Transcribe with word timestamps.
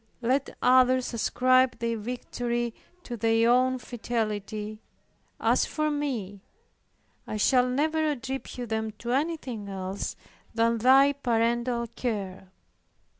Let 0.23 0.57
others 0.63 1.13
ascribe 1.13 1.77
their 1.77 1.95
victory 1.95 2.73
to 3.03 3.15
their 3.15 3.51
own 3.51 3.77
fidelity. 3.77 4.79
As 5.39 5.67
for 5.67 5.91
me, 5.91 6.41
I 7.27 7.37
shall 7.37 7.69
never 7.69 8.03
attribute 8.09 8.69
them 8.69 8.93
to 8.93 9.11
anything 9.11 9.69
else 9.69 10.15
than 10.55 10.79
thy 10.79 11.13
paternal 11.13 11.85
care. 11.85 12.49